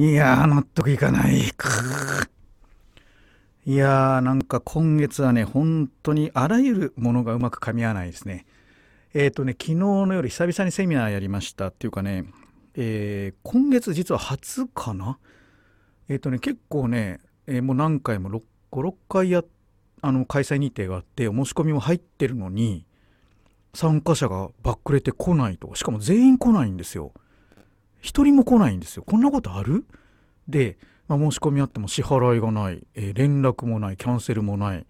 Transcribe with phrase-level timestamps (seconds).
[0.00, 1.40] いやー、納得いかない。
[3.66, 8.46] いやー、なんか今月はね、本当にあらゆるものがうまく噛み合わないですね。
[9.12, 12.26] えっ、ー、とね、昨日の夜、久々にセミナーやりましたっていうかね、
[12.76, 15.18] えー、今月実は初かな？
[16.08, 17.18] えっ、ー、とね、結構ね、
[17.48, 18.40] えもう何回も6、
[18.70, 19.42] 5、6回や
[20.00, 22.86] あの開催日程があって、お申し込みも入ってるのに、
[23.74, 27.10] 参加者がバックれてこないとしかも全員来ないんですよ。
[28.00, 29.02] 一人も来ないんですよ。
[29.02, 29.84] こんなことある？
[30.48, 30.78] で、
[31.08, 34.86] まあ、申し込みあっても支払いがない、えー、連絡もない、キャンセルもない。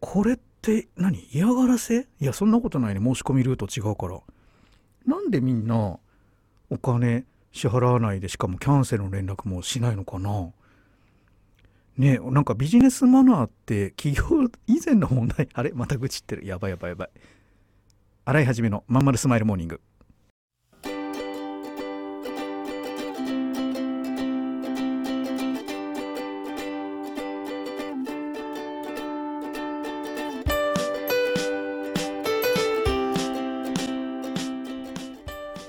[0.00, 1.26] これって何？
[1.32, 2.06] 嫌がらせ？
[2.20, 3.00] いや、そんなことないね。
[3.00, 4.20] 申し込みルート違うから。
[5.06, 5.98] なんでみんな
[6.70, 10.50] お金支払わないで、しかもキャンセルの連絡もしないのかな？
[11.96, 15.72] ねなんかビジネスマナーって企業以前の問題、あれ？
[15.72, 16.46] また愚痴ってる。
[16.46, 17.10] やばいやばいやばい。
[18.24, 19.80] 洗い始めのまんまるスマイルモーニング。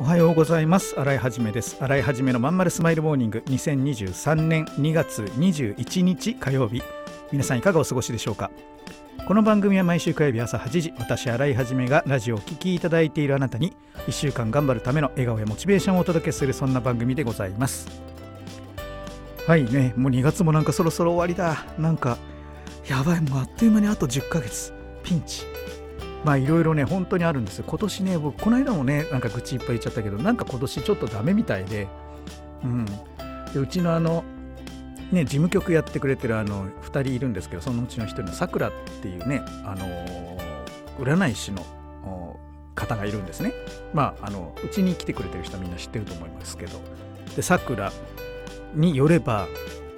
[0.10, 1.00] はようございます。
[1.00, 1.78] 洗いはじめです。
[1.80, 3.44] 洗いはじめのまんまるスマイルモーニング。
[3.46, 6.82] 2023年2月21日火曜日。
[7.32, 8.50] 皆さんいかがお過ごしでしょうか？
[9.28, 17.88] この番組は毎週火曜日朝8時私新井はじめがラジオをお聴きいただいているあなたに1週間頑張るための笑顔やモチベーションをお届けするそんな番組でございます。
[19.46, 21.68] はいねもう2月もなんかそろそろ終わりだ。
[21.78, 22.18] なんか
[22.90, 23.22] やばい。
[23.22, 24.74] もうあっという間にあと10ヶ月。
[25.04, 25.44] ピンチ。
[26.24, 27.66] まあいろいろね本当にあるんですよ。
[27.68, 31.88] 今年ね僕この間もねなんか愚痴いっぱい言っちゃったけどなんか今年ちょっとダメみたいで
[32.64, 32.86] うん。
[32.86, 34.24] でうちのあの
[35.12, 40.38] ね、事務局やってくれてるあの2人いるんですけどそのうちの1人のさくらっていうね、あの
[41.00, 41.66] 占い師の
[42.76, 43.54] 方がいるんですね。
[43.92, 46.80] まああのうちに来てくれてる人はみんな知ってると思いますけど。
[47.36, 47.92] でさくら
[48.76, 49.48] によれば、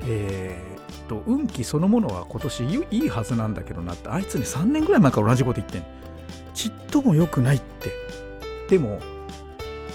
[0.05, 5.83] えー、と運気そのものは今年いいはずなんだけどなってあいつね3年ぐらい前から同じこと言ってん
[6.53, 7.91] ちっとも良くないって。
[8.69, 8.99] でも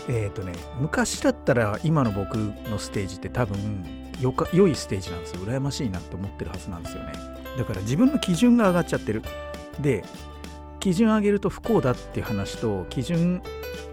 [0.09, 3.85] えっ、ー、とね昔だったら今の僕のステージって多分
[4.21, 5.41] よか良いステージなんですよ。
[5.43, 7.13] 羨ましいなって思ってるはずなんですよね。
[7.59, 9.23] だから自分の基準が上がっちゃってる。
[9.81, 10.05] で
[10.81, 13.43] 基準上げると不幸だっていう話と基準、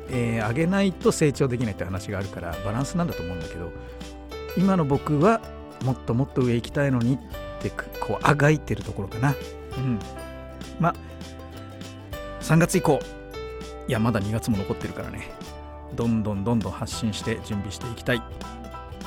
[0.10, 3.72] えー、上げないと成長できないって話があるからバランスなんだと思うんだけど
[4.58, 5.42] 今の僕は
[5.84, 7.18] もっともっと上行きたいのにっ
[7.62, 9.34] てこうあがいてるところかな。
[9.78, 10.00] うん。
[10.80, 10.96] まあ
[12.44, 13.00] 3月以降。
[13.88, 15.32] いやまだ2月も残ってるからね。
[15.96, 18.22] どんどんどんどん発信して準備していきたい。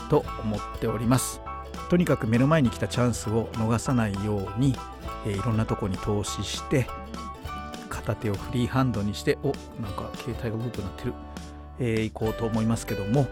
[0.09, 1.43] と思っております。
[1.91, 4.75] とにかく目の前に来たチャンスを逃さないように、
[5.27, 6.87] えー、いろんなとこに投資して
[7.91, 9.49] 片手をフリーハンドにしてお
[9.83, 11.15] なんか携帯がブーとなってる、
[11.79, 13.27] えー、行こうと思いますけども、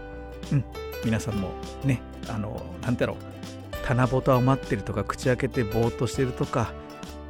[0.51, 0.63] うん、
[1.03, 1.49] 皆さんも
[1.83, 3.17] ねあのなんだろう。
[3.85, 6.73] 棚ぼたを待ってるとか口開けてぼーっとしてるとか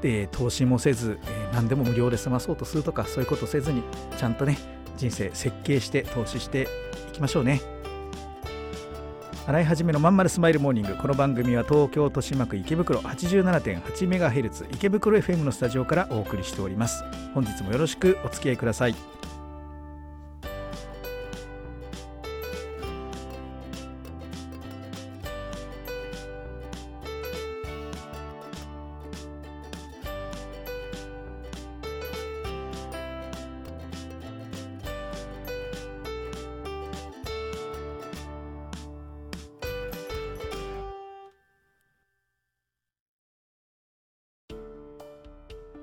[0.01, 1.19] で投資もせず、
[1.55, 3.81] 何でも無料で済まそうとするとかそういうことせずに
[4.17, 4.57] ちゃんとね
[4.97, 6.67] 人生設計して投資して
[7.09, 7.61] いきましょうね。
[9.47, 10.95] 洗い始めのまんまるスマイルモーニング。
[10.95, 17.03] この番組は東京豊島区池袋 87.8MHz 池袋 FM のスタジオからお送りしております。
[17.33, 18.95] 本日もよろしくお付き合いください。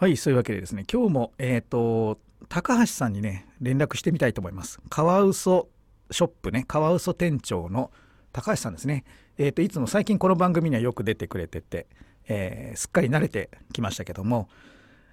[0.00, 2.18] はいそういうわけでですね今日もえっ、ー、と
[2.48, 4.80] 高橋さんにね連絡してみたいと思います。
[4.88, 5.68] カワウソ
[6.10, 7.90] ショップねカワウソ店長の
[8.32, 9.04] 高橋さんですね、
[9.36, 11.86] えー、といつも最近この番組にはよく出てくれてて、
[12.28, 14.48] えーすっかり慣れてきましたけども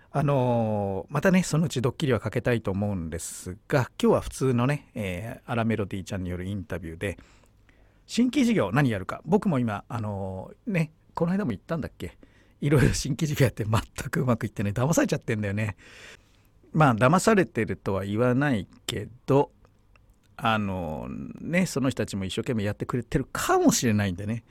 [0.09, 7.19] あのまたねそのうちドッキリはかけたいと思うんですが今日は普通のね、えーアラメロディーちゃんによるインタビューで
[8.05, 12.17] 新規事業何やるか僕も今あのーねこの間も言ったんだっけ
[12.61, 15.77] いろいろ新規事業やって全くうまくいってね騙されちゃってんだよね。
[16.73, 19.51] まあ騙されてるとは言わないけど
[20.35, 21.07] あの
[21.41, 24.43] ねその人たちも一生懸命やってくれてるかもしれないんでね。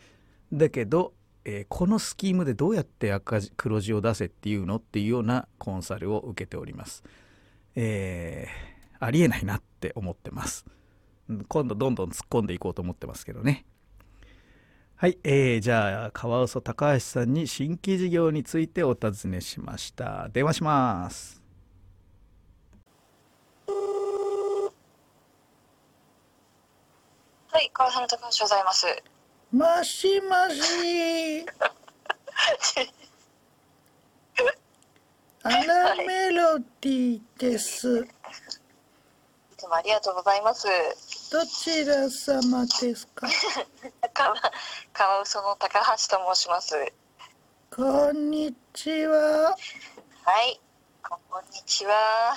[0.53, 1.13] だけど、
[1.45, 7.05] えーこのスキームでどうやって赤字黒字を出せっていうのっていうようなコンサルを受けております。
[7.75, 10.65] えーありえないなって思ってます。
[11.49, 13.67] 今度どんどん突っ込んでいこうと思ってますけどね。
[14.99, 20.31] はい、えー、じゃあカワウソ高橋さんに新規事業についてお尋ねしました。
[20.33, 21.43] 電話します。
[27.49, 28.87] はい、川原高橋ございます。
[29.53, 31.45] もしもし
[35.43, 38.01] アラメロディです。
[38.01, 38.07] い
[39.59, 40.67] つもありがとうございます。
[41.31, 43.29] どちら様ですか？
[44.17, 44.35] 川
[44.95, 46.75] 川嘘の高橋と申します。
[47.71, 49.55] こんにちはは
[50.43, 50.59] い、
[51.03, 52.35] こんにちは。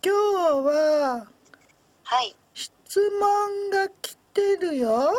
[0.00, 1.26] 今日は
[2.04, 5.12] はい、質問が来てるよは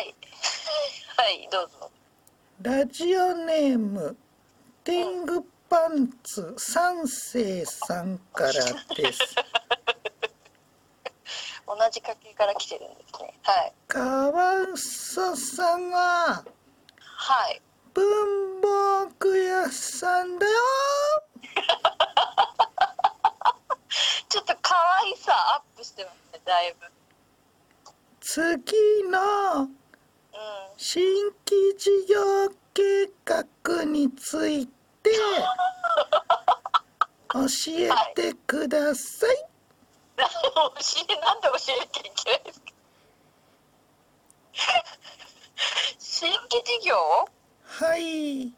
[0.00, 0.14] い、
[1.16, 1.90] はい、どうぞ。
[2.62, 4.16] ラジオネーム
[4.84, 9.34] テングパンツ三世さんからです
[11.66, 13.34] 同じ家系から来てるんですね。
[13.42, 16.44] はい、カワウソさんは
[17.00, 17.60] はい。
[17.94, 20.52] 文房具屋さんだよ
[24.28, 26.86] ちょっと可愛さアップしてますね、だいぶ。
[28.20, 28.74] 次
[29.08, 29.74] のうん、
[30.76, 31.02] 新
[31.46, 33.44] 規事業計画
[33.84, 34.72] について
[37.32, 39.44] 教えてください、
[40.16, 40.24] 教
[41.08, 42.66] え、なんで教えなきゃいけないんですか？
[45.98, 46.96] 新規事業？
[47.64, 48.52] はいえ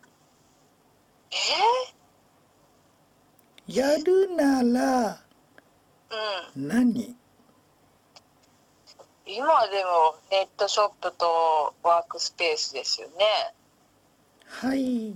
[3.66, 5.18] やるならー、
[6.56, 6.68] うん。
[6.68, 7.16] 何？
[9.26, 13.14] 今でもネットショップとワークスペースですよね
[14.46, 15.08] はい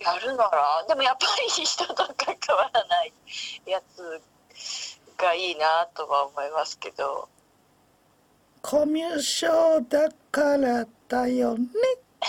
[0.00, 0.84] やるなら？
[0.88, 2.06] でもやっぱり人と関
[2.56, 3.12] わらない
[3.66, 4.20] やつ
[5.18, 7.28] がいいなとは思いますけど。
[8.62, 11.66] コミュ障だからだよね。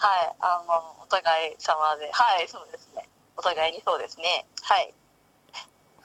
[0.00, 2.10] はいあのお互い様で。
[2.12, 3.08] はいそうですね。
[3.36, 4.46] お互いにそうですね。
[4.62, 4.92] はい。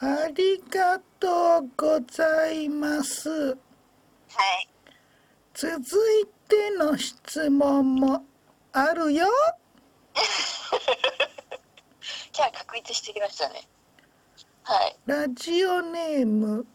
[0.00, 3.30] ありがとうございます。
[3.30, 3.58] はい。
[5.52, 5.78] 続
[6.22, 8.24] いての質問も
[8.72, 9.26] あるよ。
[12.36, 13.68] 今日は確立してきましたね
[14.64, 14.96] はい。
[15.06, 16.66] ラジオネーム。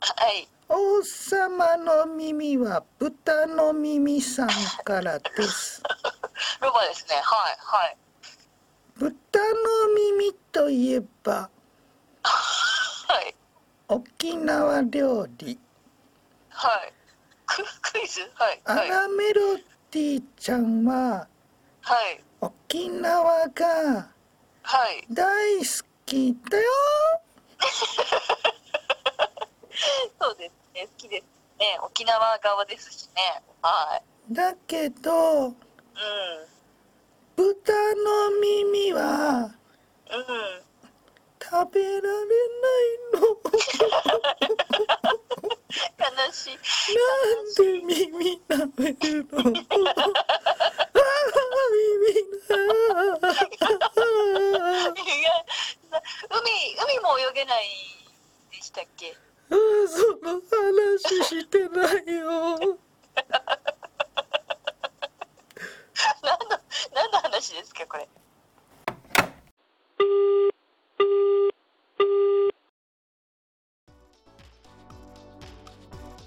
[0.00, 0.48] はい。
[0.68, 4.48] 王様の耳は豚の耳さん
[4.84, 5.82] からです。
[6.62, 7.16] ロバですね。
[7.16, 7.20] は
[7.52, 7.96] いはい。
[8.96, 11.50] 豚の耳といえば
[12.22, 13.34] はい。
[13.88, 15.58] 沖縄料理。
[16.50, 16.92] はい。
[17.46, 18.20] ククイズ？
[18.34, 18.88] はいアはい。
[18.88, 19.56] ラメロ
[19.90, 21.26] ディちゃんは
[21.82, 22.24] はい。
[22.40, 24.08] 沖縄が
[24.62, 25.04] はい。
[25.10, 25.64] 大好
[26.06, 26.64] きだよ
[30.20, 31.24] そうですね、好きです
[31.58, 31.78] ね。
[31.82, 33.42] 沖縄側ですしね。
[33.62, 35.50] はだけどい。
[35.50, 35.54] うん。
[37.36, 39.54] 豚の耳は
[40.10, 40.62] うん。
[41.42, 42.02] 食べられない
[43.12, 43.18] の
[45.98, 46.54] 悲しい。
[46.94, 49.44] なんで耳食べるの あー
[51.74, 52.14] 耳
[52.48, 52.56] だ
[54.94, 55.42] いや、な
[56.30, 56.40] 海、
[56.96, 57.64] 海も泳げない
[58.50, 59.14] でしたっけ？
[59.50, 62.78] あーその話してないよ
[66.22, 66.46] 何の、
[66.94, 68.08] 何の話ですか、これ？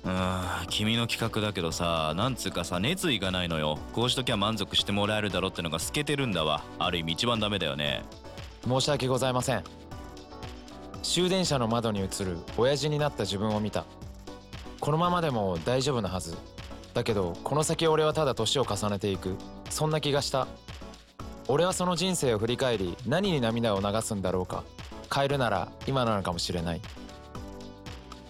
[0.04, 8.04] うーん君の企画だけどさなんつうかさ熱意がないのよこうしときゃ満足してもらえるだろってのが透けてるんだわある意味一番ダメだよね
[8.68, 9.64] 申し訳ございません。
[11.02, 13.86] 終電車の窓に映る親父になった自分を見た。
[14.80, 16.38] このままでも大丈夫なはず。
[16.94, 19.36] だけどこの先俺はただ年を重ねていく。
[19.70, 20.48] そんな気がした。
[21.48, 24.64] 俺はその人生を振り返り何に涙を流すんだろうか。
[25.14, 26.82] 変えるなら今なのかもしれない。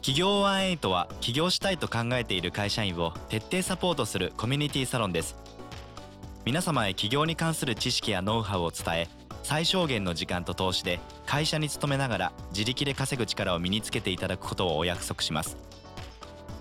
[0.01, 5.36] 企業18は起業したいと考えている会社員を徹底サポートするコミュニティサロンです。
[6.46, 9.16] 皆様へ起業に関する知識やノウハウを伝え
[9.47, 15.55] 最小限の時間と投資で会社に勤めながら自力で稼ぐ力を身につけていただくことをお約束します。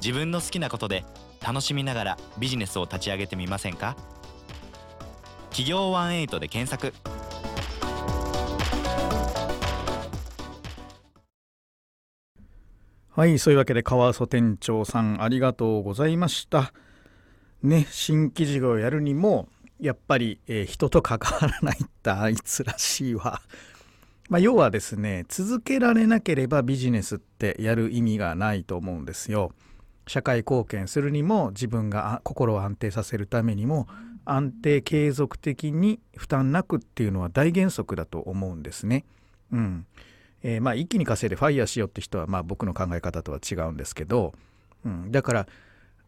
[0.00, 1.04] 自分の好きなことで
[1.44, 3.96] 楽しみながらビジネスを立ち上げてみませんか？
[5.50, 6.94] 企業18で検索。
[13.10, 16.72] はいそういうわけで川曽店長さんありがとうございました。
[17.64, 19.48] ね新規事業をやるにも
[19.80, 23.40] やっぱり、えー人と関わらないってあいつらしいわ。
[24.28, 29.52] まあ要はですね続けられなければビジネスってやる意味がないと思うんですよ。
[30.06, 33.88] 社会貢献するにも自分が心を安定させるためにも
[34.25, 39.04] 安定継続的に負担なくっていうのは大原則だと思うんですね。
[39.52, 39.87] うん。
[40.42, 44.33] えーまあ一気に稼いでファイヤーしようって人はまあ僕の考え方とは違うんですけど、
[44.85, 45.47] うん、だから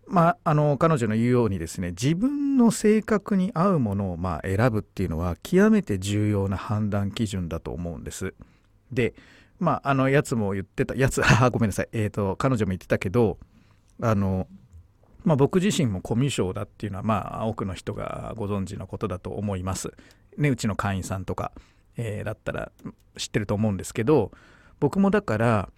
[0.09, 8.35] まああの彼女の言うようにですね自分の性格に合うものをま選ぶっていうのは極めて重要な判断基準だと思うんです。
[8.91, 9.15] で
[9.59, 13.39] まああのやつも言ってたやつ あごめんなさいえっ、と彼女も言ってたけど
[14.01, 14.49] あの
[15.25, 19.93] まあ、僕自身もコミュ障だっていうのはまあ多くの人がご存知のことだと思います。
[20.39, 21.53] ねうちの会員さんとか、
[21.97, 22.73] えーだったら
[23.17, 24.31] 知ってると思うんですけど
[24.79, 25.69] 僕もだから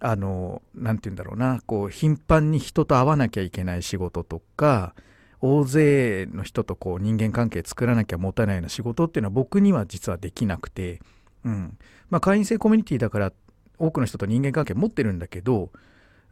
[0.00, 1.60] あの何て言うんだろうな。
[1.66, 4.94] こう頻繁に人と会わなきゃいけない仕事とか
[5.40, 11.00] 大勢の人とこう人間関係作らなきゃ持たないような仕事っていうのは僕には実はできなくて、
[11.44, 11.78] うん。
[12.10, 13.32] まあ、会員制コミュニティだから
[13.78, 15.70] 多くの人と人間関係持ってるんだけど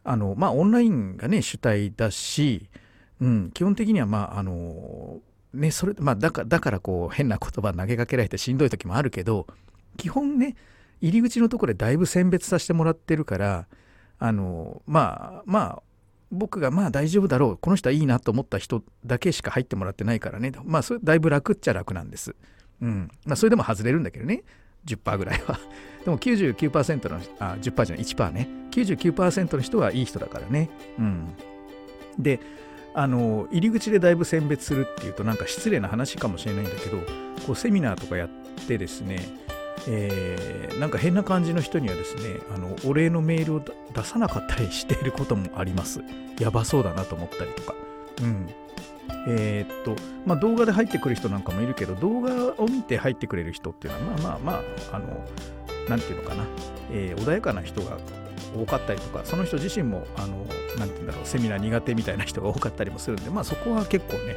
[0.03, 2.69] あのまあオンラインがね主体だし、
[3.19, 5.17] うん、基本的にはまああの
[5.53, 9.47] ねそれまあだからだからこう変な言葉投げかけられてしんどい時もあるけど
[9.97, 10.55] 基本ね
[11.01, 13.67] 入り口のところでだいぶ選別させてもらってるから
[14.19, 15.83] あのまあまあ
[16.31, 22.35] 僕がまあ大丈夫だろうこの人はいいなと思った人だけしか入ってもらってないからねまあそれだいぶ楽っちゃ楽なんです。
[22.81, 24.43] うんまあ、それでも外れるんだけどね
[24.85, 25.59] 10%ぐらいは。
[26.05, 30.69] でも99%のあ10%じゃない1%ね99%の人はいい人だからね。
[30.97, 31.27] うん、
[32.17, 32.39] で
[32.93, 36.97] あの入り口でだいぶ選別するっていうとなんか失礼な話かもしれないんだけど
[37.45, 38.29] こうセミナーとかやっ
[38.67, 39.19] てですね
[39.87, 43.61] えーなんか変な感じの人にはですねあのお礼のメールを
[43.93, 46.01] 出さなかったりしていることもあります。
[46.39, 47.75] やばそうだなと思ったりとか。
[48.21, 48.49] うん。
[49.27, 49.95] えーっと
[50.25, 54.51] まあ動画で入ってくる人なんかもいるけど動画を見て入ってくれる人っていうのはまあまあま
[54.93, 55.25] ああの
[55.89, 56.45] なんていうのかな、
[56.91, 57.97] えー穏やかな人が
[58.55, 60.45] 多かったりとかその人自身もあの
[60.77, 64.35] なんていうんだろうセミナー苦手みたいな人が多かったりもするんでまあそこは結構ね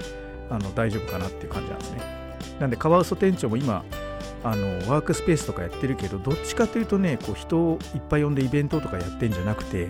[0.50, 2.00] あの大丈夫かなっていう感じなんですね。
[2.58, 3.84] なんでカワウソ店長も今
[4.44, 9.88] あのワークスペースとかやってるけどどっちかというとねこう人をいっぱい呼んでイベントとかやってんじゃなくて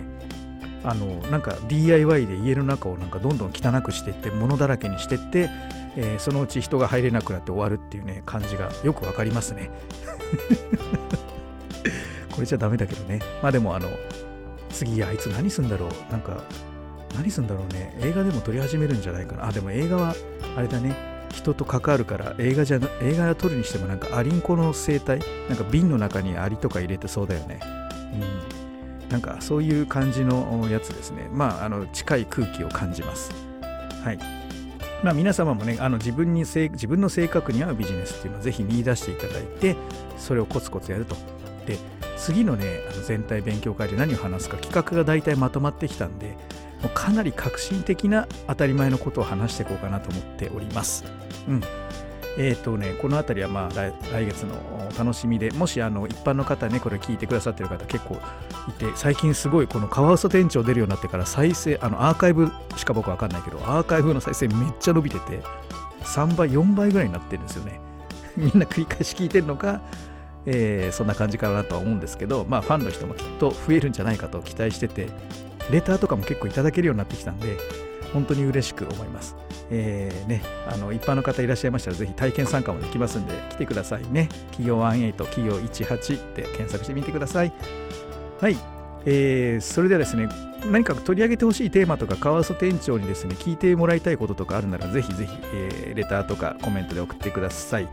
[0.85, 5.49] あのなんか DIY で家の中をなんかどんどん汚くしていって物だらけにしていって、
[5.97, 9.71] えーそのうち人が入れなくなって終わるっていうね感じがよくわかりますね。
[12.33, 13.21] これじゃダメだけどね。
[13.43, 13.89] まあでもあの
[14.71, 15.91] 次あいつ何すんだろう。
[16.11, 16.43] なんか
[17.15, 17.97] 何すんだろうね。
[18.01, 19.47] 映画でも撮り始めるんじゃないかな。
[19.47, 20.15] あでも映画は
[20.57, 21.12] あれだね。
[21.33, 27.61] 人と関わるから映画じゃな映画撮るにしてもなんかアリンコの生態なんか瓶の中にアリとか入れてそうだよね。
[28.13, 29.09] うん。
[29.09, 31.29] なんかそういう感じのやつですね。
[31.33, 33.33] まああの近い空気を感じます。
[34.05, 34.19] はい。
[35.03, 39.77] まあ皆様もねあの自分に自分の性格に合うビジネスっていうのをぜひ見出していただいて
[40.17, 41.17] それをコツコツやると。
[41.67, 41.79] で
[42.17, 46.37] 次のねあの全体勉強会で何を話すか企画が大体まとまってきたんで
[46.83, 51.05] もうかなり革新的な当たり前のことを話していこうかなと思っております。
[51.49, 51.63] うん。
[52.39, 54.57] えっ、とね、この辺りはまあ来来月の
[54.99, 58.19] 楽しみで、もしあの一般の方ね、これ聞いてくださってる方結構
[58.69, 65.43] いて、最近すごいこのカワウソ店長出るようになってから再生、あのアーカイブしか僕わかんないけど、アーカイブの再生めっちゃ伸びてて、
[66.05, 67.81] 3倍、4倍ぐらいになってるんですよね。
[68.37, 69.83] みんな繰り返し聞いてるのか、
[70.47, 75.09] えーそんな感じかなとは思うんですけど、まあファンの人もきっと増えるんじゃないかと期待してて、
[75.71, 77.57] レターとかも結構いただけるようになってきたんで、
[78.13, 79.37] 本当に嬉しく思います。
[79.71, 84.29] えーね、あの一般の方いらっしゃいましたら、ぜひ体験参加もできますんで、来てくださいね。
[84.51, 87.53] 企業18、企業18で検索してみてください。
[88.41, 88.57] はい。
[89.05, 90.29] えーそれではですね、
[90.71, 97.89] 何か取り上げてほしいテーマとか、カワソ店長にですね、聞いてもらいたいこととかあるなら、ぜひぜひ、えーレターとかコメントで送ってください。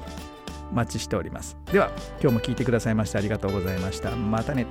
[0.71, 1.57] お待ちしております。
[1.71, 4.15] では、今日も聞いてくださいましてありがとうございました。
[4.15, 4.65] またね。